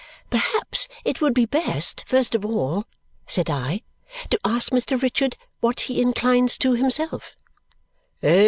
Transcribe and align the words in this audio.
"Perhaps 0.31 0.87
it 1.05 1.21
would 1.21 1.35
be 1.35 1.45
best, 1.45 2.05
first 2.07 2.33
of 2.33 2.43
all," 2.43 2.85
said 3.27 3.51
I, 3.51 3.83
"to 4.31 4.39
ask 4.43 4.71
Mr. 4.71 4.99
Richard 4.99 5.37
what 5.59 5.81
he 5.81 6.01
inclines 6.01 6.57
to 6.57 6.73
himself." 6.73 7.37